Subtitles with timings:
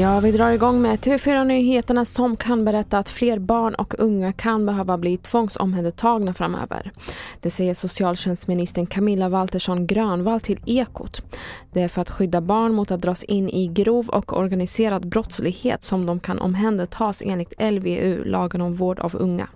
[0.00, 4.66] Ja, vi drar igång med TV4-nyheterna som kan berätta att fler barn och unga kan
[4.66, 6.92] behöva bli tvångsomhändertagna framöver.
[7.40, 11.22] Det säger socialtjänstministern Camilla Waltersson Grönvall till Ekot.
[11.72, 15.82] Det är för att skydda barn mot att dras in i grov och organiserad brottslighet
[15.84, 19.48] som de kan omhändertas enligt LVU, lagen om vård av unga.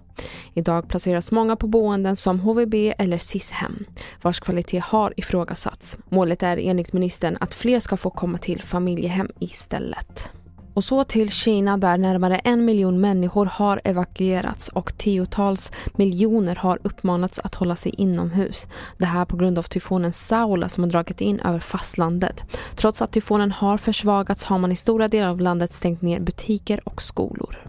[0.59, 3.85] Idag placeras många på boenden som HVB eller SIS-hem,
[4.23, 5.99] vars kvalitet har ifrågasatts.
[6.09, 10.33] Målet är enligt ministern att fler ska få komma till familjehem istället.
[10.75, 16.79] Och så till Kina där närmare en miljon människor har evakuerats och tiotals miljoner har
[16.83, 18.67] uppmanats att hålla sig inomhus.
[18.99, 22.45] Det här på grund av tyfonen Saula som har dragit in över fastlandet.
[22.77, 26.81] Trots att tyfonen har försvagats har man i stora delar av landet stängt ner butiker
[26.85, 27.68] och skolor.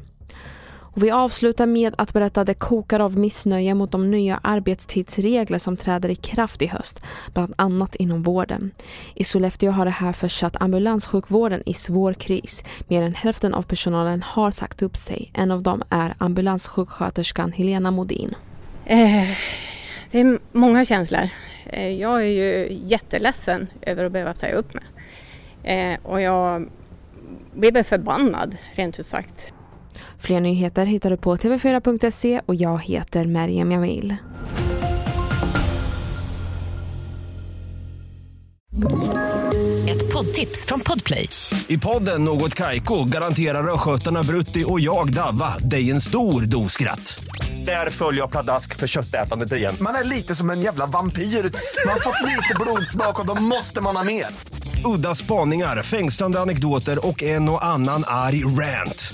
[0.92, 5.58] Och vi avslutar med att berätta att det kokar av missnöje mot de nya arbetstidsregler
[5.58, 8.72] som träder i kraft i höst, bland annat inom vården.
[9.16, 12.64] I Sollefteå har det här försatt ambulanssjukvården i svår kris.
[12.88, 15.32] Mer än hälften av personalen har sagt upp sig.
[15.34, 18.36] En av dem är ambulanssjuksköterskan Helena Modin.
[18.86, 19.30] Eh,
[20.12, 21.30] det är många känslor.
[21.66, 24.84] Eh, jag är ju jätteledsen över att behöva säga upp mig.
[25.64, 26.70] Eh, och jag
[27.54, 29.54] blir förbannad, rent ut sagt.
[30.20, 34.16] Fler nyheter hittar du på tv4.se och jag heter Merjem Jamil.
[39.90, 41.30] Ett poddtips från Podplay.
[41.68, 47.24] I podden Något Kaiko garanterar östgötarna Brutti och jag, Davva, dig en stor dos skratt.
[47.66, 49.76] Där följer jag pladask för köttätandet igen.
[49.82, 51.24] Man är lite som en jävla vampyr.
[51.24, 54.26] Man har fått lite blodsmak och då måste man ha mer.
[54.96, 59.14] Udda spaningar, fängslande anekdoter och en och annan arg rant.